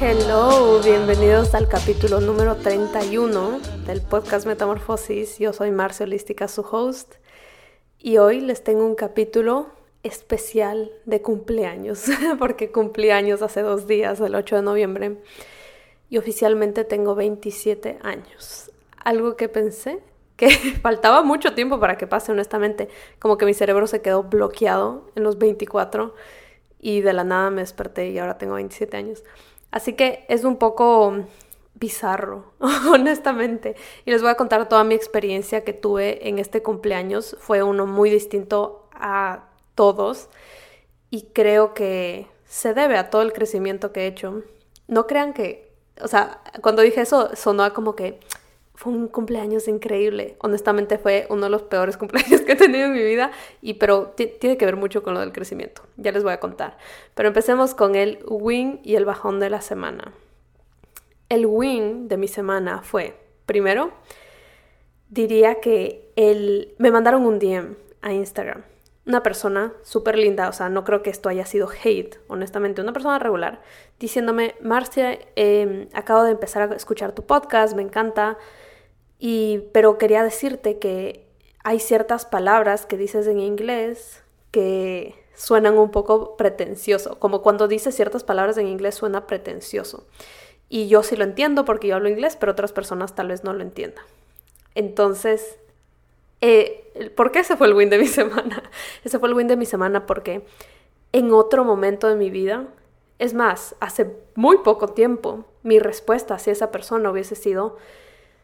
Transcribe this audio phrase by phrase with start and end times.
[0.00, 5.38] Hello, bienvenidos al capítulo número 31 del podcast Metamorfosis.
[5.38, 7.14] Yo soy Marcia Holística, su host,
[8.00, 9.68] y hoy les tengo un capítulo
[10.02, 12.06] especial de cumpleaños,
[12.40, 15.18] porque cumplí años hace dos días, el 8 de noviembre,
[16.10, 18.72] y oficialmente tengo 27 años.
[18.96, 20.02] Algo que pensé
[20.36, 20.50] que
[20.82, 25.22] faltaba mucho tiempo para que pase, honestamente, como que mi cerebro se quedó bloqueado en
[25.22, 26.14] los 24
[26.80, 29.24] y de la nada me desperté y ahora tengo 27 años.
[29.70, 31.24] Así que es un poco
[31.74, 32.52] bizarro,
[32.92, 33.74] honestamente.
[34.04, 37.36] Y les voy a contar toda mi experiencia que tuve en este cumpleaños.
[37.40, 40.28] Fue uno muy distinto a todos
[41.10, 44.42] y creo que se debe a todo el crecimiento que he hecho.
[44.86, 48.20] No crean que, o sea, cuando dije eso sonó como que
[48.74, 50.36] fue un cumpleaños increíble.
[50.40, 53.30] Honestamente fue uno de los peores cumpleaños que he tenido en mi vida,
[53.62, 55.82] y pero tiene que ver mucho con lo del crecimiento.
[55.96, 56.76] Ya les voy a contar.
[57.14, 60.12] Pero empecemos con el win y el bajón de la semana.
[61.28, 63.92] El win de mi semana fue, primero,
[65.08, 68.62] diría que el, me mandaron un DM a Instagram
[69.06, 72.92] una persona súper linda, o sea, no creo que esto haya sido hate, honestamente, una
[72.92, 73.60] persona regular,
[73.98, 78.38] diciéndome, Marcia, em, acabo de empezar a escuchar tu podcast, me encanta,
[79.72, 81.26] pero quería decirte que
[81.62, 87.94] hay ciertas palabras que dices en inglés que suenan un poco pretencioso, como cuando dices
[87.94, 90.06] ciertas palabras en inglés suena pretencioso.
[90.68, 93.52] Y yo sí lo entiendo porque yo hablo inglés, pero otras personas tal vez no
[93.52, 94.04] lo entiendan.
[94.74, 95.58] Entonces,
[96.40, 98.62] eh, ¿Por qué ese fue el win de mi semana?
[99.02, 100.44] Ese fue el win de mi semana porque
[101.12, 102.66] en otro momento de mi vida,
[103.18, 107.78] es más, hace muy poco tiempo, mi respuesta hacia esa persona hubiese sido,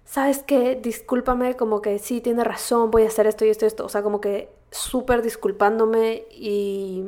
[0.05, 0.77] ¿sabes qué?
[0.77, 3.85] Discúlpame, como que sí, tiene razón, voy a hacer esto y esto y esto.
[3.85, 7.05] O sea, como que súper disculpándome y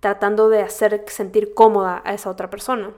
[0.00, 2.92] tratando de hacer sentir cómoda a esa otra persona.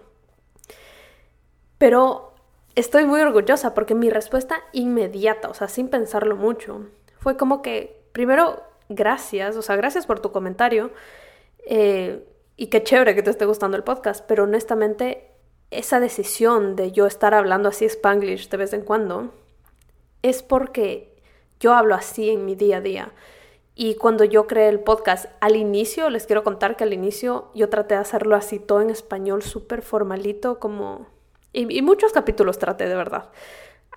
[1.78, 2.32] Pero
[2.74, 6.86] estoy muy orgullosa porque mi respuesta inmediata, o sea, sin pensarlo mucho,
[7.18, 10.90] fue como que, primero, gracias, o sea, gracias por tu comentario.
[11.66, 12.26] Eh,
[12.56, 15.33] y qué chévere que te esté gustando el podcast, pero honestamente
[15.70, 19.32] esa decisión de yo estar hablando así spanglish de vez en cuando
[20.22, 21.14] es porque
[21.60, 23.12] yo hablo así en mi día a día.
[23.74, 27.68] Y cuando yo creé el podcast, al inicio, les quiero contar que al inicio yo
[27.68, 31.08] traté de hacerlo así todo en español, súper formalito, como...
[31.52, 33.30] y, muchos capítulos traté de verdad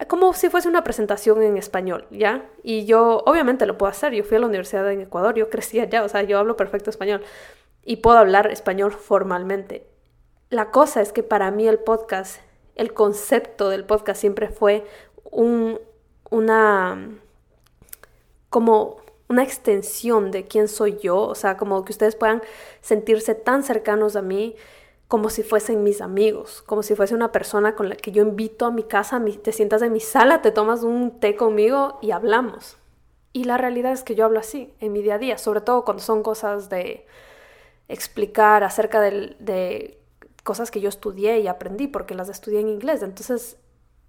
[0.06, 2.46] como si fuese una presentación en español, ¿ya?
[2.62, 5.80] Y yo obviamente lo puedo hacer, yo fui a la universidad en Ecuador, yo crecí
[5.80, 7.24] allá, o sea, yo hablo perfecto español
[7.84, 9.88] y puedo hablar español formalmente.
[10.50, 12.40] La cosa es que para mí el podcast,
[12.76, 14.86] el concepto del podcast siempre fue
[15.30, 15.80] un,
[16.30, 17.10] una,
[18.50, 18.98] como
[19.28, 22.42] una extensión de quién soy yo, o sea, como que ustedes puedan
[22.82, 24.56] sentirse tan cercanos a mí,
[25.08, 28.66] como si fuesen mis amigos, como si fuese una persona con la que yo invito
[28.66, 32.78] a mi casa, te sientas en mi sala, te tomas un té conmigo y hablamos.
[33.32, 35.86] Y la realidad es que yo hablo así en mi día a día, sobre todo
[35.86, 37.06] cuando son cosas de
[37.88, 39.97] explicar acerca de,
[40.48, 43.04] cosas que yo estudié y aprendí porque las estudié en inglés.
[43.04, 43.58] Entonces,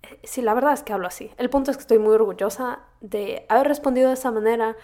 [0.05, 1.31] eh, sí, la verdad es que hablo así.
[1.37, 4.77] El punto es que estoy muy orgullosa de haber respondido de esa manera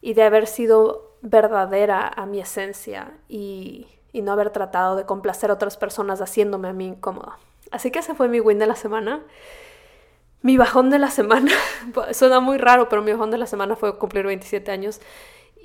[0.00, 5.50] y de haber sido verdadera a mi esencia y y no haber tratado de complacer
[5.50, 7.36] a otras personas haciéndome a mí incómoda.
[7.72, 9.20] Así que ese fue mi win de la semana.
[10.40, 11.50] Mi bajón de la semana,
[12.12, 15.00] suena muy raro, pero mi bajón de la semana fue cumplir 27 años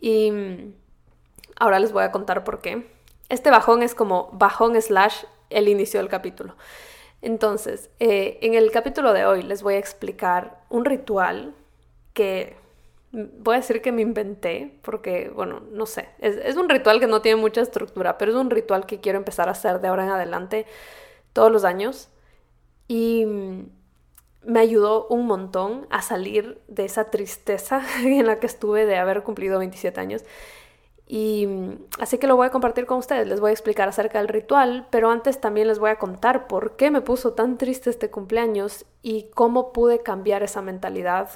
[0.01, 0.73] y mm,
[1.59, 2.89] ahora les voy a contar por qué.
[3.29, 6.55] Este bajón es como bajón slash el inicio del capítulo.
[7.21, 11.53] Entonces, eh, en el capítulo de hoy les voy a explicar un ritual
[12.13, 12.55] que
[13.11, 17.21] voy a decir que me inventé, porque, bueno, no sé, es, un ritual que no
[17.21, 20.11] tiene mucha estructura, pero es un ritual que quiero empezar a hacer de ahora en
[20.11, 20.65] adelante
[21.33, 22.09] todos los años.
[22.87, 23.25] Y
[24.43, 29.23] me ayudó un montón a salir de esa tristeza en la que estuve de haber
[29.23, 30.23] cumplido 27 años.
[31.11, 31.47] Y
[31.99, 34.85] así que lo voy a compartir con ustedes, les voy a explicar acerca del ritual,
[34.91, 38.85] pero antes también les voy a contar por qué me puso tan triste este cumpleaños
[39.01, 41.31] y cómo pude cambiar esa mentalidad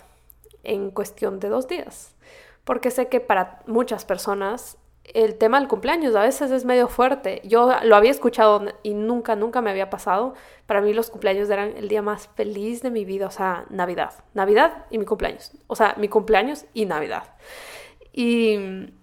[0.62, 2.14] en cuestión de dos días.
[2.64, 7.42] Porque sé que para muchas personas el tema del cumpleaños a veces es medio fuerte.
[7.44, 10.36] Yo lo había escuchado y nunca, nunca me había pasado.
[10.68, 14.14] Para mí los cumpleaños eran el día más feliz de mi vida, o sea, Navidad.
[14.36, 15.52] Navidad y mi cumpleaños.
[15.66, 17.24] O sea, mi cumpleaños y Navidad.
[18.14, 18.94] Y,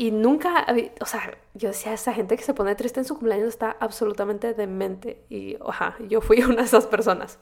[0.00, 0.64] y nunca,
[1.00, 4.54] o sea, yo decía, esa gente que se pone triste en su cumpleaños está absolutamente
[4.54, 5.24] demente.
[5.28, 7.40] Y, oja, yo fui una de esas personas.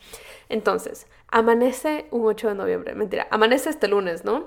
[0.49, 2.95] Entonces, amanece un 8 de noviembre.
[2.95, 4.47] Mentira, amanece este lunes, ¿no?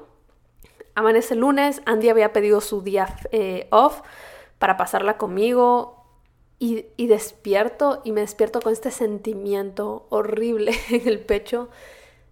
[0.95, 1.83] Amanece el lunes.
[1.85, 4.01] Andy había pedido su día eh, off
[4.57, 6.07] para pasarla conmigo.
[6.57, 11.69] Y, y despierto y me despierto con este sentimiento horrible en el pecho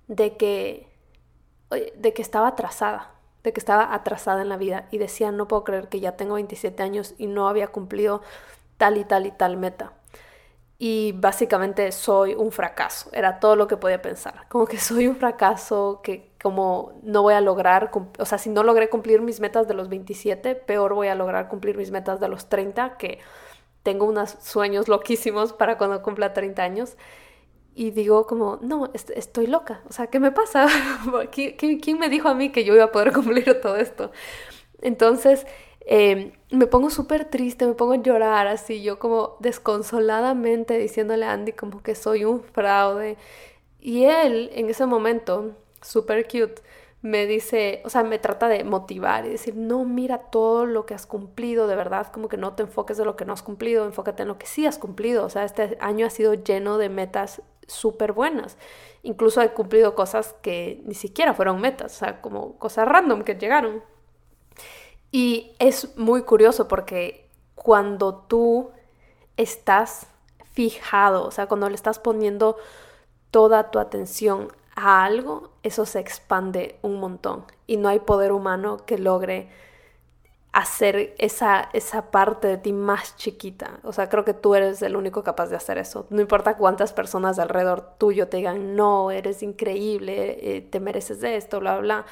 [0.08, 0.88] de que,
[1.70, 3.14] de que estaba atrasada,
[3.44, 6.36] de que estaba atrasada en la vida y decía, no puedo creer que ya tengo
[6.36, 8.22] 27 años y no había cumplido
[8.78, 9.94] tal y tal y tal meta
[10.80, 15.16] y básicamente soy un fracaso, era todo lo que podía pensar, como que soy un
[15.16, 19.68] fracaso, que como no voy a lograr, o sea, si no logré cumplir mis metas
[19.68, 23.20] de los 27, peor voy a lograr cumplir mis metas de los 30, que
[23.82, 26.98] tengo unos sueños loquísimos para cuando cumpla 30 años.
[27.80, 30.68] Y digo como, no, estoy loca, o sea, ¿qué me pasa?
[31.32, 34.12] ¿Quién me dijo a mí que yo iba a poder cumplir todo esto?
[34.82, 35.46] Entonces,
[35.90, 41.32] Em, me pongo súper triste, me pongo a llorar así, yo como desconsoladamente diciéndole a
[41.32, 43.18] Andy como que soy un fraude.
[43.80, 46.62] Y él en ese momento, súper cute,
[47.02, 50.94] me dice, o sea, me trata de motivar y decir, no, mira todo lo que
[50.94, 53.86] has cumplido, de verdad, como que no te enfoques en lo que no has cumplido,
[53.86, 55.26] enfócate en lo que sí has cumplido.
[55.26, 58.58] O sea, este año ha sido lleno de metas súper buenas.
[59.04, 63.36] Incluso he cumplido cosas que ni siquiera fueron metas, o sea, como cosas random que
[63.36, 63.84] llegaron.
[65.12, 68.72] Y es muy curioso porque cuando tú
[69.38, 70.08] estás
[70.54, 72.58] fijado, o sea, cuando le estás poniendo
[73.32, 77.46] toda tu atención a algo, eso se expande un montón.
[77.66, 79.50] Y no hay poder humano que logre
[80.58, 83.80] hacer esa, esa parte de ti más chiquita.
[83.84, 86.08] O sea, creo que tú eres el único capaz de hacer eso.
[86.10, 91.38] No importa cuántas personas alrededor tuyo te digan, no, eres increíble, eh, te mereces de
[91.38, 92.06] esto, bla, bla.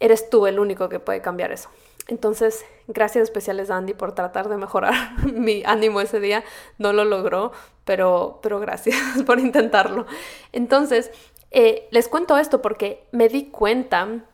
[0.00, 1.68] Eres tú el único que puede cambiar eso.
[2.08, 4.92] Entonces, gracias especiales a Andy por tratar de mejorar
[5.32, 6.42] mi ánimo ese día.
[6.78, 7.52] No lo logró,
[7.84, 8.96] pero, pero gracias
[9.26, 10.06] por intentarlo.
[10.50, 11.12] Entonces,
[11.52, 14.24] eh, les cuento esto porque me di cuenta,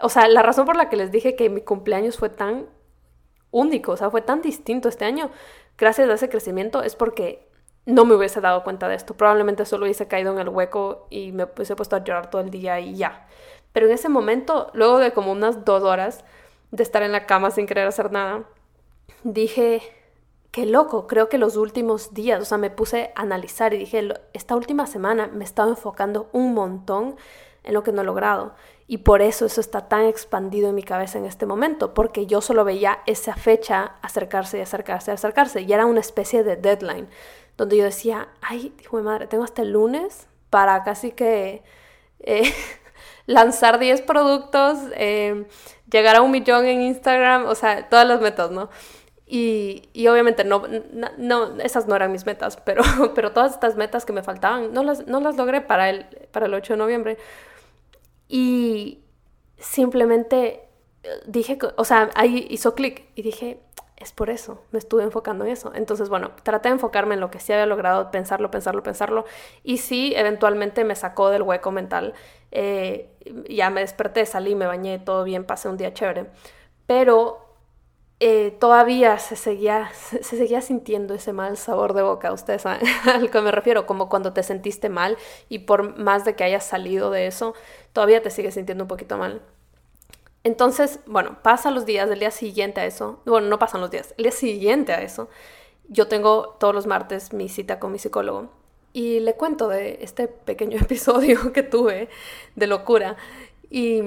[0.00, 2.66] o sea, la razón por la que les dije que mi cumpleaños fue tan
[3.50, 5.30] único, o sea, fue tan distinto este año,
[5.78, 7.48] gracias a ese crecimiento, es porque
[7.86, 9.14] no me hubiese dado cuenta de esto.
[9.14, 12.50] Probablemente solo hubiese caído en el hueco y me hubiese puesto a llorar todo el
[12.50, 13.28] día y ya.
[13.72, 16.24] Pero en ese momento, luego de como unas dos horas,
[16.72, 18.44] de estar en la cama sin querer hacer nada,
[19.22, 19.82] dije,
[20.50, 24.08] qué loco, creo que los últimos días, o sea, me puse a analizar y dije,
[24.32, 27.16] esta última semana me he estado enfocando un montón
[27.62, 28.54] en lo que no he logrado.
[28.88, 32.40] Y por eso eso está tan expandido en mi cabeza en este momento, porque yo
[32.40, 35.62] solo veía esa fecha acercarse y acercarse y acercarse.
[35.62, 37.08] Y era una especie de deadline,
[37.56, 41.64] donde yo decía, ay, hijo de madre, tengo hasta el lunes para casi que
[42.20, 42.52] eh,
[43.26, 45.46] lanzar 10 productos, eh,
[45.90, 48.70] llegar a un millón en Instagram, o sea, todas las metas, ¿no?
[49.28, 50.62] Y, y obviamente no,
[51.18, 52.84] no, esas no eran mis metas, pero,
[53.14, 56.46] pero todas estas metas que me faltaban, no las, no las logré para el, para
[56.46, 57.18] el 8 de noviembre.
[58.28, 59.04] Y
[59.58, 60.68] simplemente
[61.26, 63.60] dije, o sea, ahí hizo clic y dije,
[63.96, 65.72] es por eso, me estuve enfocando en eso.
[65.74, 69.24] Entonces, bueno, traté de enfocarme en lo que sí había logrado, pensarlo, pensarlo, pensarlo.
[69.62, 72.14] Y sí, eventualmente me sacó del hueco mental.
[72.52, 73.10] Eh,
[73.48, 76.26] ya me desperté, salí, me bañé, todo bien, pasé un día chévere.
[76.86, 77.45] Pero
[78.18, 82.32] eh, todavía se seguía, se, seguía sintiendo ese mal sabor de boca.
[82.32, 85.16] Ustedes saben al que me refiero, como cuando te sentiste mal
[85.48, 87.54] y por más de que hayas salido de eso,
[87.92, 89.42] todavía te sigues sintiendo un poquito mal.
[90.44, 94.14] Entonces, bueno, pasan los días, del día siguiente a eso, bueno, no pasan los días,
[94.16, 95.28] el día siguiente a eso,
[95.88, 98.48] yo tengo todos los martes mi cita con mi psicólogo
[98.92, 102.08] y le cuento de este pequeño episodio que tuve
[102.54, 103.16] de locura.
[103.70, 104.02] Y,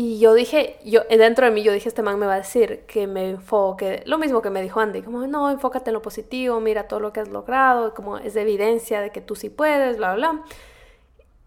[0.00, 2.84] y yo dije, yo dentro de mí yo dije, este man me va a decir
[2.86, 6.60] que me enfoque, lo mismo que me dijo Andy, como, no, enfócate en lo positivo,
[6.60, 9.96] mira todo lo que has logrado, como es de evidencia de que tú sí puedes,
[9.96, 10.44] bla, bla.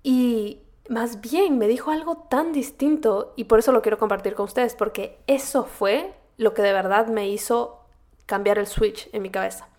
[0.04, 4.44] Y, más bien me dijo algo tan distinto y por eso lo quiero compartir con
[4.44, 7.86] ustedes, porque eso fue lo que de verdad me hizo
[8.26, 9.70] cambiar el switch en mi cabeza.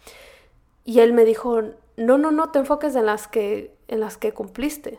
[0.87, 1.61] Y él me dijo,
[1.99, 4.99] no, no, no te enfoques en las que, en las que cumpliste.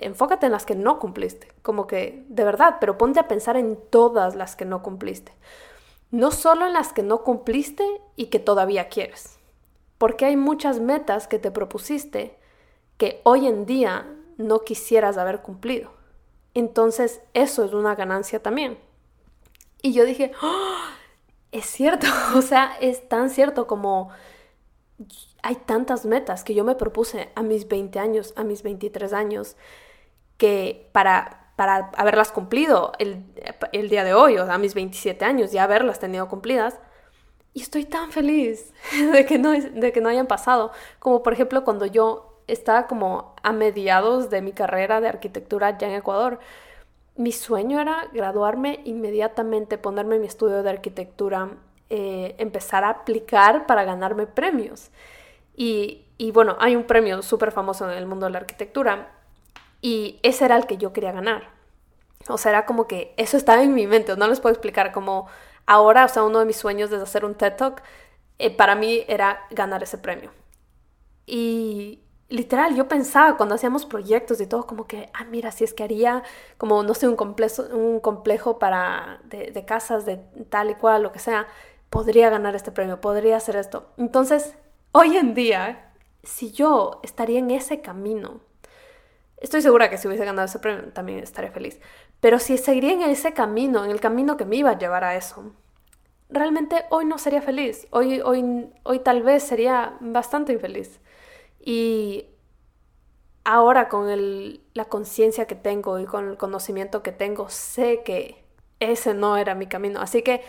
[0.00, 1.48] Enfócate en las que no cumpliste.
[1.62, 5.32] Como que, de verdad, pero ponte a pensar en todas las que no cumpliste.
[6.10, 7.84] No solo en las que no cumpliste
[8.16, 9.38] y que todavía quieres.
[9.98, 12.38] Porque hay muchas metas que te propusiste
[12.96, 15.92] que hoy en día no quisieras haber cumplido.
[16.54, 18.78] Entonces eso es una ganancia también.
[19.82, 20.76] Y yo dije, ¡Oh!
[21.52, 24.10] es cierto, o sea, es tan cierto como
[25.42, 29.56] hay tantas metas que yo me propuse a mis 20 años, a mis 23 años,
[30.40, 33.22] que para, para haberlas cumplido el,
[33.72, 36.80] el día de hoy, o a mis 27 años, ya haberlas tenido cumplidas,
[37.52, 38.72] y estoy tan feliz
[39.12, 43.36] de que no, de que no hayan pasado, como por ejemplo cuando yo estaba como
[43.42, 46.40] a mediados de mi carrera de arquitectura ya en Ecuador.
[47.16, 51.50] Mi sueño era graduarme inmediatamente, ponerme mi estudio de arquitectura
[51.90, 54.90] eh, empezar a aplicar para ganarme premios.
[55.54, 59.19] Y, y bueno, hay un premio súper famoso en el mundo de la arquitectura
[59.80, 61.50] y ese era el que yo quería ganar.
[62.28, 65.26] O sea, era como que eso estaba en mi mente, no les puedo explicar como
[65.66, 67.82] ahora, o sea, uno de mis sueños de hacer un TED Talk,
[68.38, 70.30] eh, para mí era ganar ese premio.
[71.26, 75.74] Y literal, yo pensaba cuando hacíamos proyectos y todo, como que, ah, mira, si es
[75.74, 76.22] que haría
[76.58, 80.16] como, no sé, un complejo, un complejo para, de, de casas de
[80.48, 81.46] tal y cual, lo que sea,
[81.90, 83.88] podría ganar este premio, podría hacer esto.
[83.96, 84.54] Entonces,
[84.92, 88.40] hoy en día, si yo estaría en ese camino,
[89.40, 91.80] estoy segura que si hubiese ganado ese premio también estaría feliz,
[92.20, 95.16] pero si seguiría en ese camino, en el camino que me iba a llevar a
[95.16, 95.52] eso,
[96.28, 101.00] realmente hoy no sería feliz, hoy, hoy, hoy tal vez sería bastante infeliz.
[101.62, 102.26] Y
[103.44, 104.08] ahora con
[104.74, 108.44] la conciencia que tengo y con el conocimiento que tengo, sé que
[108.80, 110.00] ese no era mi camino.
[110.00, 110.42] Así que,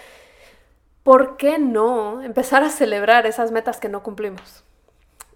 [1.03, 4.63] ¿por qué no empezar a celebrar esas metas que no cumplimos?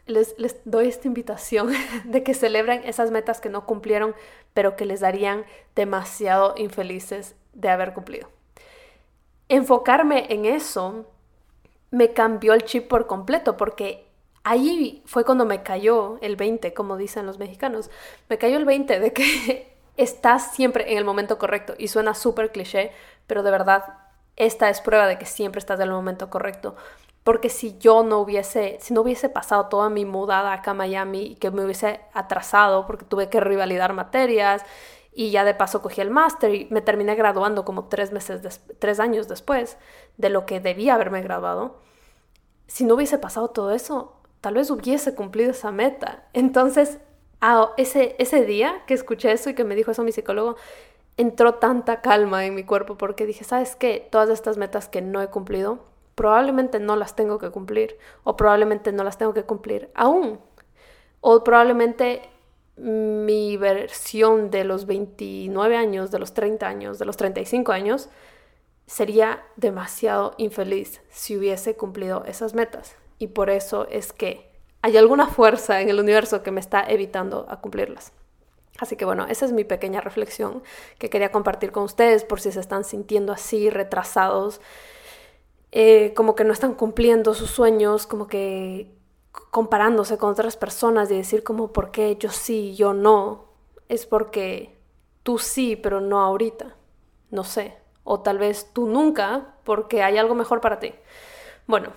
[0.05, 0.35] Les,
[0.65, 1.71] doy esta invitación
[2.05, 4.15] de que celebren esas metas que no cumplieron,
[4.53, 5.45] pero que les darían
[5.75, 8.29] demasiado infelices de haber cumplido.
[9.49, 11.05] Enfocarme en eso
[11.91, 14.05] me cambió el chip por completo, porque
[14.43, 17.89] ahí fue cuando me cayó el 20, como dicen los mexicanos.
[18.29, 21.73] Me cayó el 20 de que estás siempre en el momento correcto.
[21.77, 22.91] Y suena súper cliché,
[23.27, 23.83] pero de verdad,
[24.35, 26.75] esta es prueba de que siempre estás en el momento correcto.
[27.25, 31.23] Porque si yo no hubiese, si no hubiese pasado toda mi mudada acá a Miami
[31.23, 34.63] y que me hubiese atrasado porque tuve que rivalidar materias
[35.11, 38.99] y ya de paso cogí el máster y me terminé graduando como tres meses, tres
[38.99, 39.79] años después
[40.17, 41.79] de lo que debía haberme graduado.
[42.67, 46.27] Si no hubiese pasado todo eso, tal vez hubiese cumplido esa meta.
[46.33, 46.99] Entonces,
[47.77, 50.57] ese, ese día que escuché eso y que me dijo eso mi psicólogo,
[51.17, 54.07] entró tanta calma en mi cuerpo porque dije, ¿sabes qué?
[54.11, 55.79] Todas estas metas que no he cumplido,
[56.15, 60.39] probablemente no las tengo que cumplir o probablemente no las tengo que cumplir aún.
[61.21, 62.21] O probablemente
[62.77, 68.09] mi versión de los 29 años, de los 30 años, de los 35 años,
[68.87, 75.27] sería demasiado infeliz si hubiese cumplido esas metas y por eso es que hay alguna
[75.27, 78.11] fuerza en el universo que me está evitando a cumplirlas.
[78.77, 80.61] Así que bueno, esa es mi pequeña reflexión
[80.99, 84.59] que quería compartir con ustedes por si se están sintiendo así, retrasados,
[85.77, 88.95] eh, como que no están cumpliendo sus sueños, como que
[89.51, 93.49] comparándose con otras personas y decir como, ¿por qué yo sí, yo no?
[93.89, 94.79] Es porque
[95.21, 96.77] tú sí, pero no ahorita.
[97.29, 97.77] No sé.
[98.05, 100.95] O tal vez tú nunca, porque hay algo mejor para ti.
[101.67, 101.89] Bueno,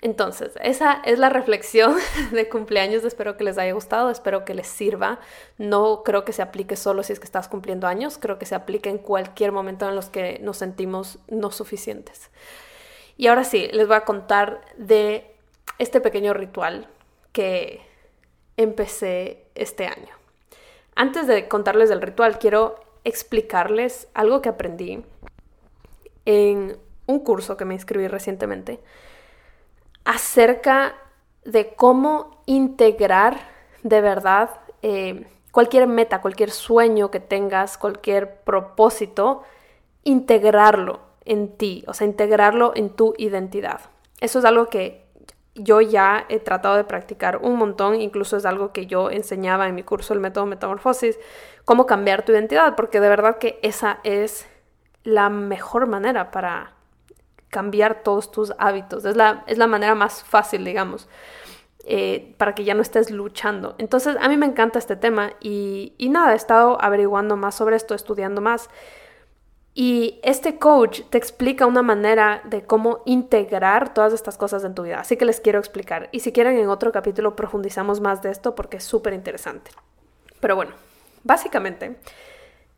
[0.00, 1.98] entonces, esa es la reflexión
[2.32, 3.04] de cumpleaños.
[3.04, 5.20] Espero que les haya gustado, espero que les sirva.
[5.58, 8.54] No creo que se aplique solo si es que estás cumpliendo años, creo que se
[8.54, 12.30] aplique en cualquier momento en los que nos sentimos no suficientes.
[13.18, 15.34] Y ahora sí, les voy a contar de
[15.78, 16.86] este pequeño ritual
[17.32, 17.82] que
[18.56, 20.14] empecé este año.
[20.94, 25.04] Antes de contarles del ritual, quiero explicarles algo que aprendí
[26.26, 28.80] en un curso que me inscribí recientemente
[30.04, 30.94] acerca
[31.44, 33.40] de cómo integrar
[33.82, 39.42] de verdad eh, cualquier meta, cualquier sueño que tengas, cualquier propósito,
[40.04, 43.80] integrarlo en ti, o sea, integrarlo en tu identidad.
[44.20, 45.06] Eso es algo que
[45.54, 49.74] yo ya he tratado de practicar un montón, incluso es algo que yo enseñaba en
[49.74, 51.18] mi curso El método Metamorfosis,
[51.64, 54.46] cómo cambiar tu identidad, porque de verdad que esa es
[55.04, 56.72] la mejor manera para
[57.50, 59.04] cambiar todos tus hábitos.
[59.04, 61.08] Es la, es la manera más fácil, digamos,
[61.84, 63.74] eh, para que ya no estés luchando.
[63.78, 67.76] Entonces, a mí me encanta este tema y, y nada, he estado averiguando más sobre
[67.76, 68.68] esto, estudiando más.
[69.80, 74.82] Y este coach te explica una manera de cómo integrar todas estas cosas en tu
[74.82, 74.98] vida.
[74.98, 76.08] Así que les quiero explicar.
[76.10, 79.70] Y si quieren, en otro capítulo profundizamos más de esto porque es súper interesante.
[80.40, 80.72] Pero bueno,
[81.22, 81.94] básicamente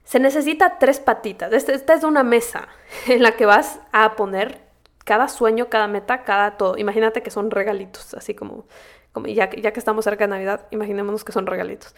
[0.04, 1.50] se necesita tres patitas.
[1.54, 2.68] Esta, es una mesa
[3.06, 4.60] en la que vas a poner
[5.06, 6.76] cada sueño, cada meta, cada todo.
[6.76, 8.66] Imagínate que son regalitos, así como,
[9.12, 11.94] como ya, ya que estamos cerca de Navidad, imaginémonos que son regalitos.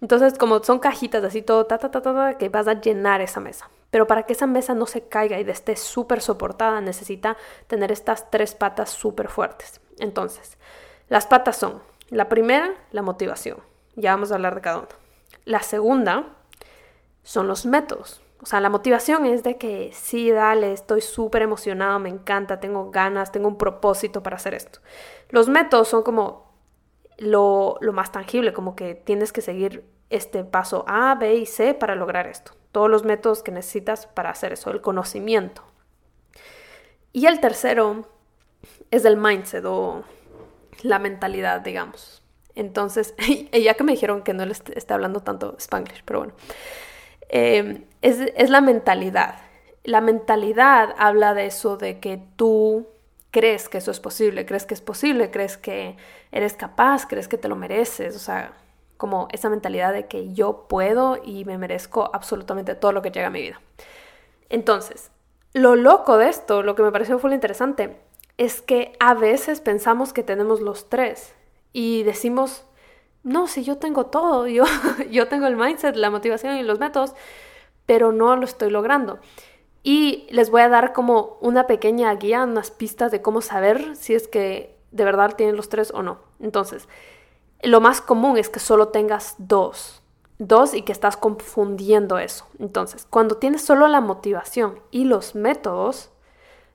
[0.00, 3.40] Entonces, como son cajitas así todo, ta, ta, ta, ta, que vas a llenar esa
[3.40, 3.70] mesa.
[3.90, 7.36] Pero para que esa mesa no se caiga y esté súper soportada, necesita
[7.68, 9.80] tener estas tres patas súper fuertes.
[9.98, 10.58] Entonces,
[11.08, 11.80] las patas son,
[12.10, 13.58] la primera, la motivación.
[13.94, 14.88] Ya vamos a hablar de cada una.
[15.44, 16.24] La segunda
[17.22, 18.20] son los métodos.
[18.42, 22.90] O sea, la motivación es de que sí, dale, estoy súper emocionado, me encanta, tengo
[22.90, 24.80] ganas, tengo un propósito para hacer esto.
[25.30, 26.45] Los métodos son como
[27.18, 31.74] lo, lo más tangible, como que tienes que seguir este paso A, B y C
[31.74, 32.52] para lograr esto.
[32.72, 35.62] Todos los métodos que necesitas para hacer eso, el conocimiento.
[37.12, 38.06] Y el tercero
[38.90, 40.04] es el mindset o
[40.82, 42.22] la mentalidad, digamos.
[42.54, 43.14] Entonces,
[43.52, 46.34] ya que me dijeron que no les esté hablando tanto spanglish, pero bueno,
[47.28, 49.36] eh, es, es la mentalidad.
[49.84, 52.88] La mentalidad habla de eso, de que tú
[53.36, 55.98] crees que eso es posible, crees que es posible, crees que
[56.32, 58.54] eres capaz, crees que te lo mereces, o sea,
[58.96, 63.26] como esa mentalidad de que yo puedo y me merezco absolutamente todo lo que llega
[63.26, 63.60] a mi vida.
[64.48, 65.10] Entonces,
[65.52, 67.98] lo loco de esto, lo que me pareció fue interesante,
[68.38, 71.34] es que a veces pensamos que tenemos los tres
[71.74, 72.64] y decimos,
[73.22, 74.64] no, si yo tengo todo, yo,
[75.10, 77.12] yo tengo el mindset, la motivación y los métodos,
[77.84, 79.18] pero no lo estoy logrando.
[79.88, 84.16] Y les voy a dar como una pequeña guía, unas pistas de cómo saber si
[84.16, 86.18] es que de verdad tienen los tres o no.
[86.40, 86.88] Entonces,
[87.62, 90.02] lo más común es que solo tengas dos.
[90.40, 92.48] Dos y que estás confundiendo eso.
[92.58, 96.10] Entonces, cuando tienes solo la motivación y los métodos,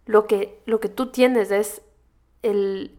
[0.06, 1.82] lo que, lo que tú tienes es
[2.44, 2.98] el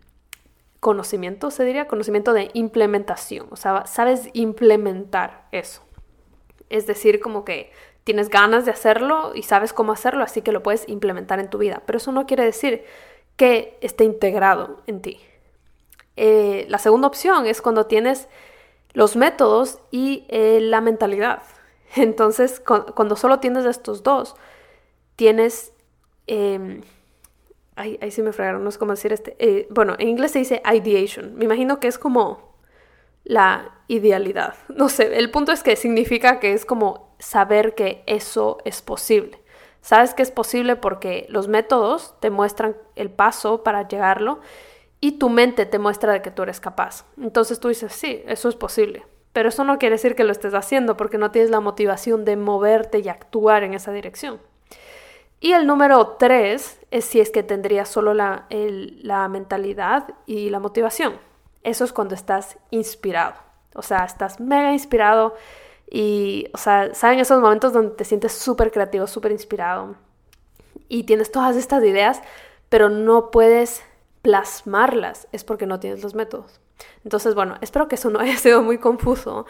[0.81, 3.47] conocimiento, se diría, conocimiento de implementación.
[3.51, 5.81] O sea, sabes implementar eso.
[6.69, 7.73] Es decir, como que
[8.05, 11.59] tienes ganas de hacerlo y sabes cómo hacerlo, así que lo puedes implementar en tu
[11.59, 11.83] vida.
[11.87, 12.85] Pero eso no quiere decir
[13.37, 15.21] que esté integrado en ti.
[16.17, 18.29] Eh, la segunda opción es cuando tienes
[18.93, 21.43] los métodos y eh, la mentalidad.
[21.97, 24.37] Entonces, cuando solo tienes estos dos,
[25.17, 25.73] tienes...
[26.27, 26.83] Em,
[27.77, 29.37] ahí, sí me fregaron, no sé cómo decir este.
[29.39, 31.35] Eh, bueno, en inglés se dice ideation.
[31.37, 32.52] Me imagino que es como
[33.25, 34.55] la idealidad.
[34.69, 39.41] No sé, el punto es que significa que es como saber que eso es posible.
[39.81, 44.41] Sabes que es posible porque los métodos te muestran el paso para llegarlo
[45.01, 47.05] y tu mente te muestra de que tú eres capaz.
[47.21, 49.05] Entonces tú dices, sí, eso es posible.
[49.33, 52.37] Pero eso no quiere decir que lo estés haciendo porque no tienes la motivación de
[52.37, 54.41] moverte y actuar en esa dirección.
[55.41, 60.61] Y el número tres es si es que tendrías solo la, la mentalidad y la
[60.61, 61.19] motivación.
[61.63, 63.35] Eso es cuando estás inspirado.
[63.75, 65.35] O sea, estás mega inspirado
[65.91, 69.95] y, o sea, ¿saben esos momentos donde te sientes súper creativo, súper inspirado?
[70.89, 72.23] Y tienes todas estas ideas,
[72.69, 73.83] pero no puedes
[74.23, 76.61] plasmarlas, es porque no tienes los métodos.
[77.05, 79.47] Entonces, bueno, espero que eso no haya sido muy confuso.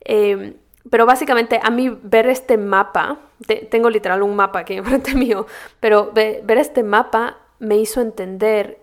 [0.00, 0.54] Em,
[0.88, 3.18] pero básicamente a mí ver este mapa,
[3.70, 5.46] tengo literal un mapa aquí enfrente mío,
[5.80, 8.79] pero ver este mapa me hizo entender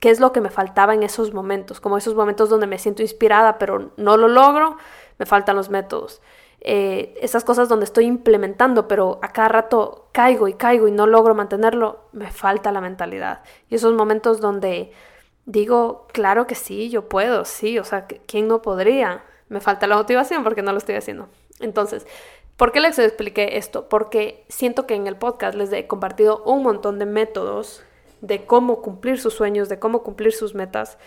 [0.00, 3.02] qué es lo que me faltaba en esos momentos, como esos momentos donde me siento
[3.02, 4.76] inspirada pero no lo logro,
[5.18, 6.20] me faltan los métodos.
[6.66, 11.06] Eh, esas cosas donde estoy implementando, pero a cada rato caigo y caigo y no
[11.06, 13.42] logro mantenerlo, me falta la mentalidad.
[13.68, 14.92] Y esos momentos donde
[15.44, 19.22] digo, claro que sí, yo puedo, sí, o sea, ¿quién no podría?
[19.48, 21.28] Me falta la motivación porque no lo estoy haciendo.
[21.60, 22.06] Entonces,
[22.56, 23.88] ¿por qué les expliqué esto?
[23.90, 27.82] Porque siento que en el podcast les he compartido un montón de métodos
[28.26, 30.98] de cómo cumplir sus sueños, de cómo cumplir sus metas.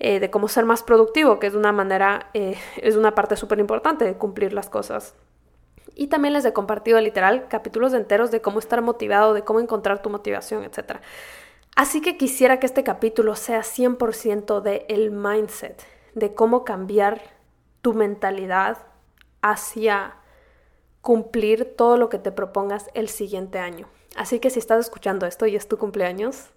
[0.00, 3.58] Eh, de cómo ser más productivo, que es una manera, eh, es una parte súper
[3.58, 5.16] importante de cumplir las cosas.
[5.96, 10.00] Y también les he compartido literal capítulos enteros de cómo estar motivado, de cómo encontrar
[10.00, 11.00] tu motivación, etc.
[11.74, 15.82] Así que quisiera que este capítulo sea 100% de el mindset,
[16.14, 17.20] de cómo cambiar
[17.82, 18.78] tu mentalidad
[19.42, 20.14] hacia
[21.00, 23.88] cumplir todo lo que te propongas el siguiente año.
[24.18, 26.48] Así que si estás escuchando esto y es tu cumpleaños,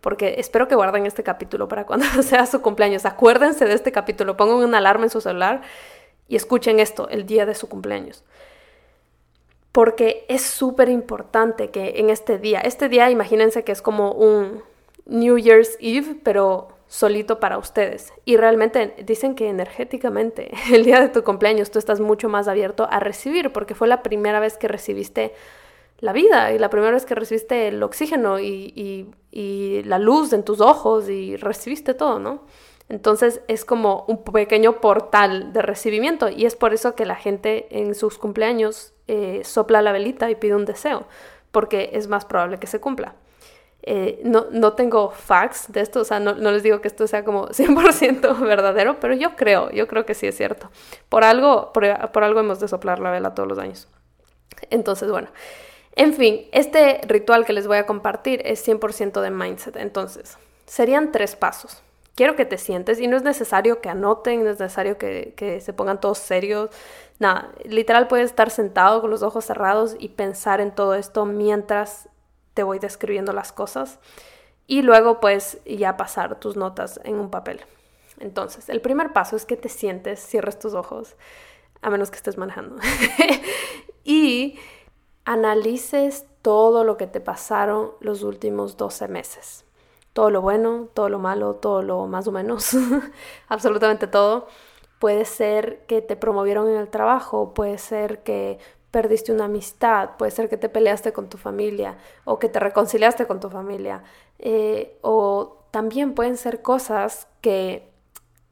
[0.00, 3.04] porque espero que guarden este capítulo para cuando sea su cumpleaños.
[3.04, 5.60] Acuérdense de este capítulo, pongan una alarma en su celular
[6.28, 8.24] y escuchen esto el día de su cumpleaños.
[9.70, 14.62] Porque es súper importante que en este día, este día imagínense que es como un
[15.04, 18.12] New Year's Eve, pero solito para ustedes.
[18.24, 22.88] Y realmente dicen que energéticamente el día de tu cumpleaños tú estás mucho más abierto
[22.90, 25.34] a recibir, porque fue la primera vez que recibiste
[26.00, 29.06] la vida y la primera vez que recibiste el oxígeno y,
[29.84, 32.44] la luz en tus ojos y recibiste todo, ¿no?
[32.88, 37.68] Entonces es como un pequeño portal de recibimiento y es por eso que la gente
[37.70, 41.04] en sus cumpleaños eh, sopla la velita y pide un deseo,
[41.52, 43.14] porque es más probable que se cumpla.
[43.82, 47.24] Eh, no, no, tengo facts de esto, o sea, no, les digo que esto sea
[47.24, 50.70] como 100% verdadero, pero yo creo, yo creo que sí es cierto.
[51.08, 53.88] Por algo, por, por algo hemos de soplar la vela todos los años.
[54.68, 55.28] Entonces, bueno,
[55.96, 59.76] en fin, este ritual que les voy a compartir es 100% de mindset.
[59.76, 61.82] Entonces, serían tres pasos.
[62.14, 65.72] Quiero que te sientes y no es necesario que anoten, no es necesario que, se
[65.72, 66.70] pongan todos serios.
[67.18, 72.08] Nada, literal puedes estar sentado con los ojos cerrados y pensar en todo esto mientras
[72.54, 73.98] te voy describiendo las cosas
[74.66, 77.60] y luego pues ya pasar tus notas en un papel.
[78.18, 81.16] Entonces, el primer paso es que te sientes, cierres tus ojos,
[81.80, 82.76] a menos que estés manejando.
[84.04, 84.58] y
[85.24, 89.64] analices todo lo que te pasaron los últimos 12 meses.
[90.12, 92.76] todo lo bueno, todo lo malo, todo lo más o menos,
[93.48, 94.48] absolutamente todo.
[94.98, 98.58] Puede ser que te promovieron en el trabajo, puede ser que
[98.90, 103.26] perdiste una amistad, puede ser que te peleaste con tu familia o que te reconciliaste
[103.26, 104.02] con tu familia.
[104.38, 107.88] Eh, o también pueden ser cosas que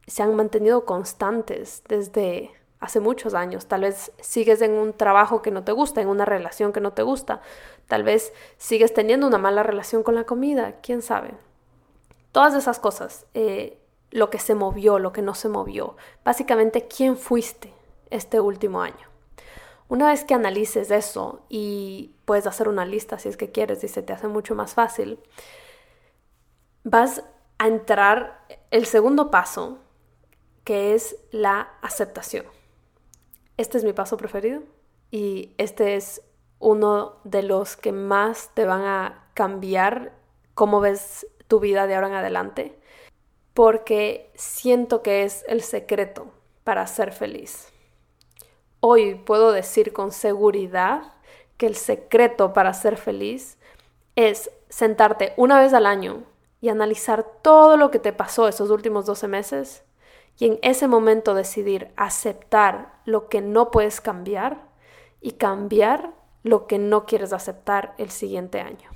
[0.07, 3.67] se han mantenido constantes desde hace muchos años.
[3.67, 6.93] Tal vez sigues en un trabajo que no te gusta, en una relación que no
[6.93, 7.41] te gusta.
[7.87, 11.35] Tal vez sigues teniendo una mala relación con la comida, quién sabe.
[12.33, 13.79] Todas esas cosas, eh,
[14.11, 15.97] lo que se movió, lo que no se movió.
[16.25, 17.73] Básicamente, ¿quién fuiste
[18.11, 19.09] este último año?
[19.89, 23.89] Una vez que analices eso y puedes hacer una lista si es que quieres y
[23.89, 25.19] se te hace mucho más fácil,
[26.85, 27.25] vas
[27.57, 29.79] a entrar el segundo paso,
[30.65, 32.45] que es la aceptación.
[33.59, 34.63] Este es mi paso preferido
[35.11, 36.23] y este es
[36.61, 40.13] uno de los que más te van a cambiar
[40.55, 42.79] cómo ves tu vida de ahora en adelante,
[43.55, 46.29] porque siento que es el secreto
[46.63, 47.73] para ser feliz.
[48.79, 51.15] Hoy puedo decir con seguridad
[51.57, 53.59] que el secreto para ser feliz
[54.15, 56.23] es sentarte una vez al año
[56.61, 59.83] y analizar todo lo que te pasó esos últimos 12 meses
[60.39, 64.69] y en ese momento decidir aceptar lo que no puedes cambiar
[65.21, 66.13] y cambiar
[66.45, 68.89] lo que no quieres aceptar el siguiente año.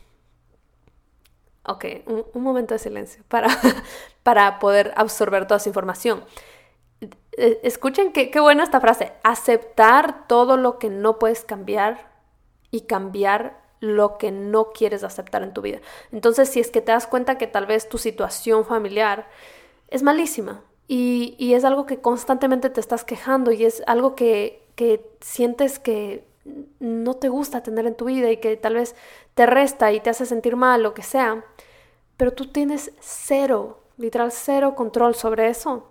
[1.65, 3.49] Ok, un, momento de silencio para,
[4.23, 6.25] para poder absorber toda esa información.
[7.37, 9.13] Eh, escuchen qué, qué buena esta frase.
[9.25, 12.13] Aceptar todo lo que no puedes cambiar
[12.71, 15.81] y cambiar lo que no quieres aceptar en tu vida.
[16.13, 19.29] Entonces, si es que te das cuenta que tal vez tu situación familiar
[19.89, 20.63] es malísima
[20.95, 26.27] y, es algo que constantemente te estás quejando y es algo que, que sientes que
[26.81, 28.95] no te gusta tener en tu vida y que tal vez
[29.33, 31.47] te resta y te hace sentir mal, lo que sea,
[32.19, 35.89] pero tú tienes cero, literal cero control sobre eso,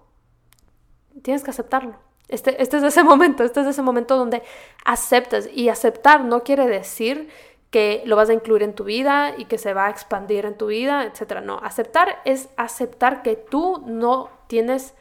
[1.23, 1.95] tienes que aceptarlo.
[2.27, 4.43] Este, este es ese momento, este es ese momento donde
[4.85, 7.27] aceptas y aceptar no quiere decir
[7.71, 10.57] que lo vas a incluir en tu vida y que se va a expandir en
[10.57, 11.41] tu vida, etc.
[11.41, 14.93] No, aceptar es aceptar que tú no tienes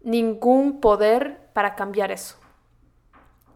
[0.00, 2.36] ningún poder para cambiar eso.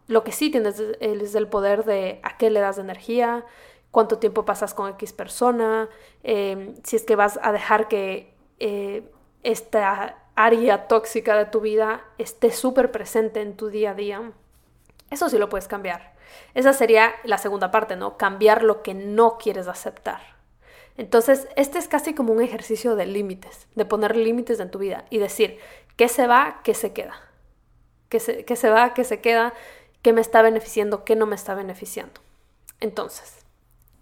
[0.09, 3.45] Lo que sí tienes es el poder de a qué le das energía,
[3.93, 5.89] cuánto tiempo pasas con X persona,
[6.25, 9.09] em, si es que vas a dejar que eh,
[9.45, 14.33] esta área tóxica de tu vida esté súper presente en tu día a día.
[15.11, 16.17] Eso sí lo puedes cambiar.
[16.55, 18.17] Esa sería la segunda parte, ¿no?
[18.17, 20.36] Cambiar lo que no quieres aceptar.
[20.97, 25.05] Entonces, este es casi como un ejercicio de límites, de poner límites en tu vida
[25.11, 25.59] y decir
[25.97, 27.15] qué se va, qué se queda.
[28.09, 29.53] Qué se, qué se va, qué se queda,
[30.03, 32.21] qué me está beneficiando, qué no me está beneficiando.
[32.81, 33.45] Entonces,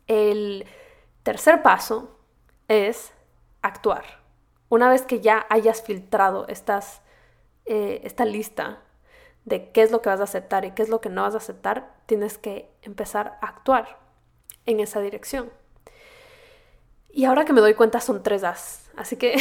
[0.07, 0.67] el
[1.23, 2.19] tercer paso
[2.69, 3.13] es
[3.63, 4.05] actuar.
[4.69, 7.01] Una vez que ya hayas filtrado estas,
[7.65, 8.83] eh, esta lista
[9.45, 11.35] de qué es lo que vas a aceptar y qué es lo que no vas
[11.35, 13.99] a aceptar, tienes que empezar a actuar
[14.67, 15.51] en esa dirección.
[17.15, 19.37] Y ahora que me doy cuenta son tres As, así que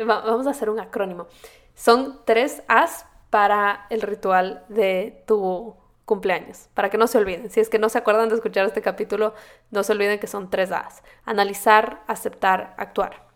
[0.06, 1.28] vamos a hacer un acrónimo.
[1.74, 7.48] Son tres As para el ritual de tu cumpleaños, para que no se olviden.
[7.48, 9.34] Si es que no se acuerdan de escuchar este capítulo,
[9.70, 11.02] no se olviden que son tres As.
[11.24, 13.28] Analizar, aceptar, actuar.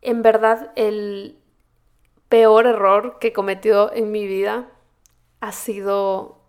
[0.00, 1.38] En verdad, el,
[2.34, 4.68] peor error que he cometido en mi vida
[5.40, 6.43] ha sido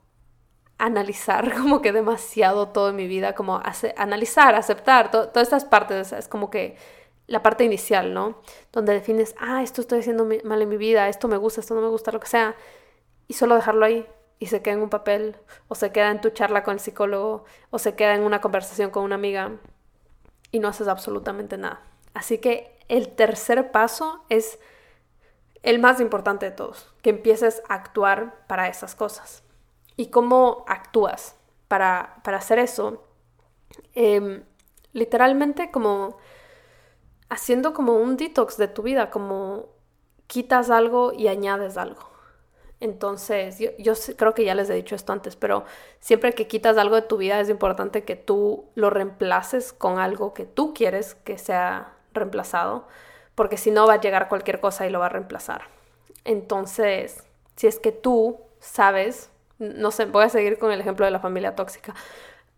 [0.77, 3.61] analizar como que demasiado todo en mi vida, como
[3.97, 6.77] analizar, aceptar, todas estas partes, es como que
[7.27, 8.39] la parte inicial, ¿no?
[8.71, 11.81] Donde defines, ah, esto estoy haciendo mal en mi vida, esto me gusta, esto no
[11.81, 12.55] me gusta, lo que sea,
[13.27, 14.05] y solo dejarlo ahí
[14.37, 17.45] y se queda en un papel, o se queda en tu charla con el psicólogo,
[17.71, 19.53] o se queda en una conversación con una amiga
[20.51, 21.81] y no haces absolutamente nada.
[22.13, 24.59] Así que el tercer paso es
[25.63, 29.44] el más importante de todos, que empieces a actuar para esas cosas.
[29.97, 31.35] ¿Y cómo actúas
[31.67, 33.03] para, hacer eso?
[33.93, 34.43] Em,
[34.93, 36.17] literalmente como
[37.29, 39.67] haciendo como un detox de tu vida, como
[40.27, 42.09] quitas algo y añades algo.
[42.79, 45.63] Entonces, yo, yo, creo que ya les he dicho esto antes, pero
[45.99, 50.33] siempre que quitas algo de tu vida es importante que tú lo reemplaces con algo
[50.33, 52.87] que tú quieres que sea reemplazado
[53.35, 55.63] porque si no va a llegar cualquier cosa y lo va a reemplazar.
[56.23, 57.23] Entonces,
[57.55, 61.19] si es que tú sabes, no sé, voy a seguir con el ejemplo de la
[61.19, 61.93] familia tóxica,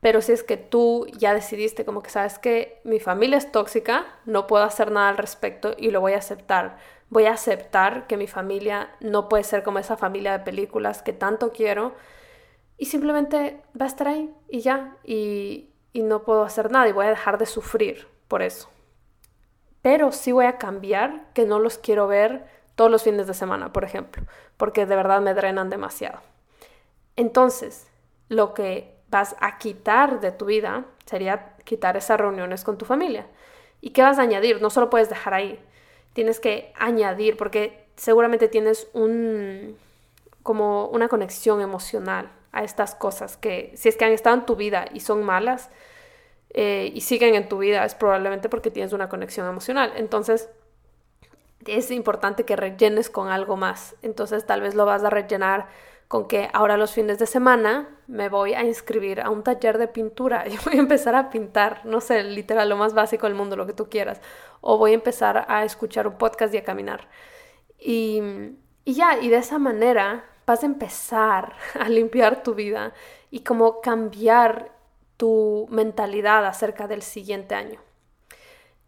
[0.01, 4.05] pero si es que tú ya decidiste como que sabes que mi familia es tóxica,
[4.25, 6.77] no puedo hacer nada al respecto y lo voy a aceptar.
[7.09, 11.13] Voy a aceptar que mi familia no puede ser como esa familia de películas que
[11.13, 11.95] tanto quiero
[12.77, 16.91] y simplemente va a estar ahí y ya, y, y no puedo hacer nada y
[16.93, 18.69] voy a dejar de sufrir por eso.
[19.81, 23.73] pero sí voy a cambiar que no los quiero ver todos los fines de semana,
[23.73, 24.23] por ejemplo,
[24.57, 26.19] porque de verdad me drenan demasiado.
[27.17, 27.87] Entonces,
[28.29, 33.27] lo que vas a quitar de tu vida sería quitar esas reuniones con tu familia.
[33.81, 34.61] ¿Y qué vas a añadir?
[34.61, 35.59] No solo puedes dejar ahí,
[36.13, 39.77] tienes que añadir, porque seguramente tienes un
[40.43, 44.55] como una conexión emocional a estas cosas que si es que han estado en tu
[44.55, 45.69] vida y son malas
[46.51, 49.91] eh, y siguen en tu vida es probablemente porque tienes una conexión emocional.
[49.97, 50.49] Entonces
[51.65, 53.95] es importante que rellenes con algo más.
[54.01, 55.67] Entonces tal vez lo vas a rellenar
[56.07, 59.87] con que ahora los fines de semana me voy a inscribir a un taller de
[59.87, 63.55] pintura y voy a empezar a pintar, no sé, literal, lo más básico del mundo,
[63.55, 64.21] lo que tú quieras.
[64.61, 67.07] O voy a empezar a escuchar un podcast y a caminar.
[67.79, 68.21] Y,
[68.85, 72.93] y ya, y de esa manera vas a empezar a limpiar tu vida
[73.29, 74.71] y como cambiar
[75.17, 77.79] tu mentalidad acerca del siguiente año.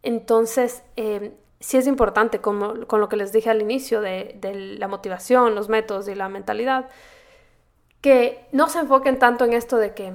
[0.03, 4.53] Entonces, eh, sí es importante, como, con lo que les dije al inicio de, de
[4.55, 6.89] la motivación, los métodos y la mentalidad,
[8.01, 10.13] que no se enfoquen tanto en esto de que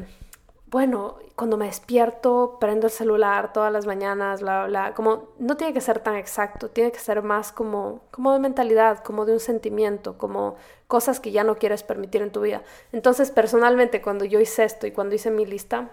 [0.74, 5.72] bueno, cuando me despierto, prendo el celular todas las mañanas, bla, bla, como no tiene
[5.72, 9.38] que ser tan exacto, tiene que ser más como, como de mentalidad, como de un
[9.38, 10.56] sentimiento, como
[10.88, 12.64] cosas que ya no quieres permitir en tu vida.
[12.90, 15.90] Entonces, personalmente, cuando yo hice esto y cuando hice mi lista,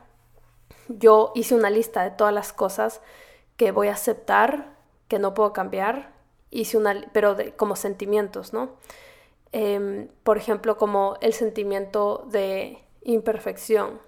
[0.88, 3.02] yo hice una lista de todas las cosas
[3.58, 4.71] que voy a aceptar,
[5.12, 6.14] que no puedo cambiar,
[7.12, 8.78] pero como sentimientos, ¿no?
[9.52, 14.00] Em, por ejemplo, como el sentimiento de imperfección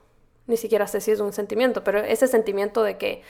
[0.47, 3.21] ni siquiera sé si es un sentimiento, pero ese sentimiento de que,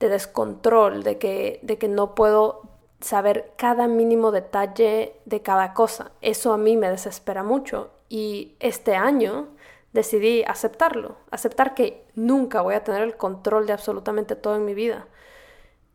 [0.00, 2.62] de descontrol, de que, de que no puedo
[3.00, 8.94] saber cada mínimo detalle de cada cosa, eso a mí me desespera mucho y este
[8.94, 9.48] año
[9.92, 14.74] decidí aceptarlo, aceptar que nunca voy a tener el control de absolutamente todo en mi
[14.74, 15.06] vida.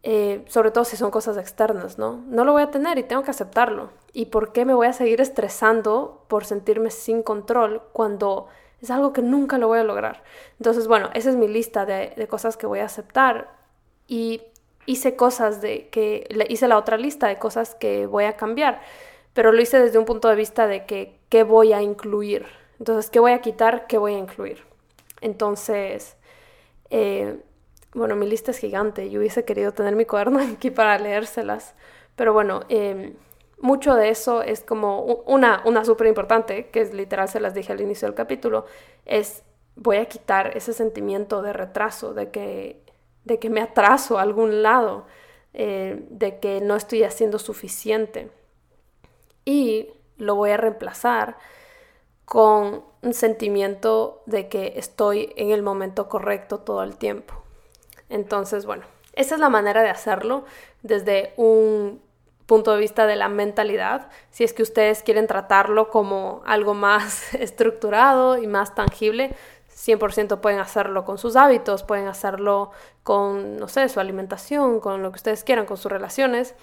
[0.04, 2.24] Eh, sobre todo si son cosas externas, ¿no?
[2.28, 3.90] No lo voy a tener y tengo que aceptarlo.
[4.14, 8.48] ¿Y por qué me voy a seguir estresando por sentirme sin control cuando
[8.82, 10.24] es algo que nunca lo voy a lograr.
[10.60, 13.52] Entonces, bueno, esa es mi lista de, cosas que voy a aceptar.
[14.08, 14.42] Y
[14.86, 18.82] hice cosas de que hice la otra lista de cosas que voy a cambiar,
[19.34, 22.46] pero lo hice desde un punto de vista de que qué voy a incluir.
[22.80, 23.88] Entonces, ¿qué voy a quitar?
[23.88, 24.64] ¿Qué voy a incluir?
[25.22, 26.18] Entonces,
[26.90, 27.40] eh,
[27.93, 29.10] bueno, mi lista es gigante.
[29.10, 31.75] Yo hubiese querido tener mi cuaderno aquí para leérselas,
[32.15, 33.15] pero bueno, eh,
[33.60, 37.71] mucho de eso es como una, una súper importante, que es literal, se las dije
[37.71, 38.65] al inicio del capítulo,
[39.06, 39.43] es
[39.75, 42.84] voy a quitar ese sentimiento de retraso, de que,
[43.23, 45.06] de que me atraso a algún lado,
[45.54, 48.32] eh, de que no estoy haciendo suficiente.
[49.45, 51.38] Y lo voy a reemplazar
[52.25, 57.40] con un sentimiento de que estoy en el momento correcto todo el tiempo.
[58.12, 60.45] Entonces, bueno, esa es la manera de hacerlo
[60.84, 62.02] desde un
[62.45, 67.34] punto de vista de la mentalidad, si es que ustedes quieren tratarlo como algo más
[67.36, 69.34] estructurado y más tangible,
[69.74, 72.71] 100% pueden hacerlo con sus hábitos, pueden hacerlo
[73.04, 76.54] con, no sé, su alimentación, con lo que ustedes quieran, con sus relaciones.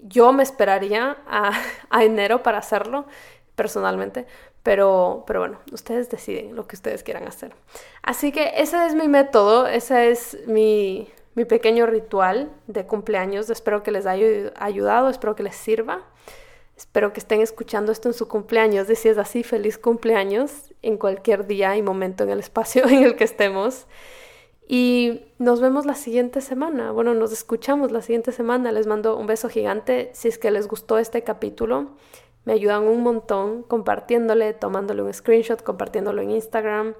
[0.00, 1.52] Yo me esperaría a,
[1.90, 3.06] a enero para hacerlo
[3.54, 4.26] personalmente,
[4.68, 7.54] pero, pero bueno, ustedes deciden lo que ustedes quieran hacer.
[8.02, 13.48] Así que ese es mi método, ese es mi, mi pequeño ritual de cumpleaños.
[13.48, 16.02] Espero que les haya ayudado, espero que les sirva.
[16.76, 18.88] Espero que estén escuchando esto en su cumpleaños.
[18.88, 23.16] Si es así, feliz cumpleaños en cualquier día y momento en el espacio en el
[23.16, 23.86] que estemos.
[24.68, 26.92] Y nos vemos la siguiente semana.
[26.92, 28.70] Bueno, nos escuchamos la siguiente semana.
[28.70, 30.10] Les mando un beso gigante.
[30.12, 31.92] Si es que les gustó este capítulo,
[32.48, 36.94] me ayudan un montón compartiéndole, tomándole un screenshot, compartiéndolo en Instagram,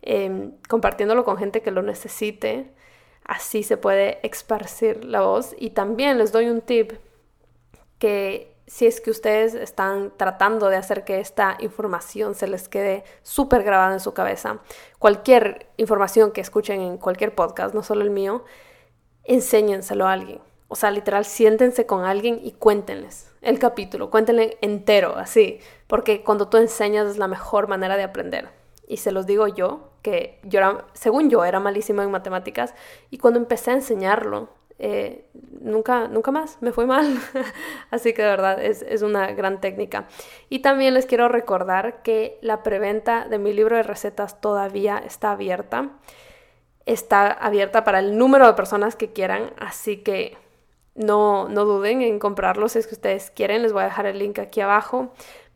[0.00, 2.70] em, compartiéndolo con gente que lo necesite.
[3.24, 5.56] Así se puede esparcir la voz.
[5.58, 6.92] Y también les doy un tip
[7.98, 13.02] que si es que ustedes están tratando de hacer que esta información se les quede
[13.24, 14.60] súper grabada en su cabeza,
[15.00, 18.44] cualquier información que escuchen en cualquier podcast, no solo el mío,
[19.24, 20.51] enséñenselo a alguien.
[20.72, 26.48] O sea, literal, siéntense con alguien y cuéntenles el capítulo, cuéntenle entero, así, porque cuando
[26.48, 28.48] tú enseñas es la mejor manera de aprender.
[28.88, 32.74] Y se los digo yo, que yo era, según yo, era malísima en matemáticas
[33.10, 35.26] y cuando empecé a enseñarlo, eh,
[35.60, 37.18] nunca, nunca más me fue mal.
[37.90, 40.08] Así que de verdad es, es, una gran técnica.
[40.48, 45.32] Y también les quiero recordar que la preventa de mi libro de recetas todavía está
[45.32, 45.90] abierta.
[46.86, 50.40] Está abierta para el número de personas que quieran, así que
[50.94, 53.62] no, no duden en comprarlo si es que ustedes quieren.
[53.62, 55.12] Les voy a dejar el link aquí abajo.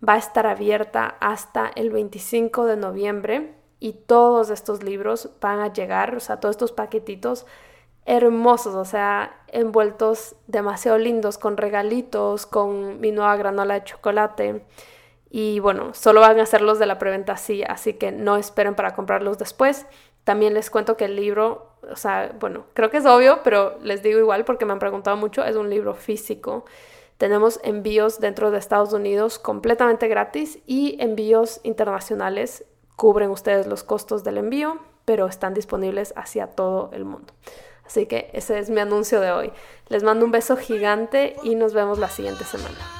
[0.06, 5.72] Va a estar abierta hasta el 25 de noviembre y todos estos libros van a
[5.72, 7.46] llegar, o sea, todos estos paquetitos
[8.06, 14.64] hermosos, o sea, envueltos demasiado lindos, con regalitos, con mi nueva granola de chocolate.
[15.28, 18.94] Y bueno, solo van a ser de la preventa así, así que no esperen para
[18.94, 19.86] comprarlos después.
[20.24, 24.02] También les cuento que el libro, o sea, bueno, creo que es obvio, pero les
[24.02, 26.64] digo igual porque me han preguntado mucho, es un libro físico.
[27.18, 32.64] Tenemos envíos dentro de Estados Unidos completamente gratis y envíos internacionales
[32.96, 37.32] cubren ustedes los costos del envío, pero están disponibles hacia todo el mundo.
[37.86, 39.52] Así que ese es mi anuncio de hoy.
[39.88, 42.95] Les mando un beso gigante y nos vemos la siguiente semana.